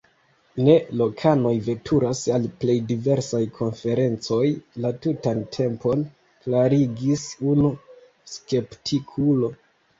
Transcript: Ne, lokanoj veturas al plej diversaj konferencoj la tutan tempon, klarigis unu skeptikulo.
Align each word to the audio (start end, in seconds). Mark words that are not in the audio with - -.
Ne, 0.67 0.75
lokanoj 1.01 1.51
veturas 1.67 2.21
al 2.37 2.47
plej 2.63 2.77
diversaj 2.93 3.43
konferencoj 3.59 4.41
la 4.87 4.93
tutan 5.05 5.45
tempon, 5.59 6.03
klarigis 6.47 7.31
unu 7.55 7.73
skeptikulo. 8.37 9.57